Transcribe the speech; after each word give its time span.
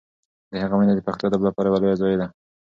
د 0.51 0.53
هغه 0.63 0.73
مړینه 0.77 0.93
د 0.95 1.01
پښتو 1.07 1.27
ادب 1.29 1.41
لپاره 1.47 1.67
یوه 1.69 1.79
لویه 1.81 1.97
ضایعه 2.01 2.17
ده. 2.21 2.27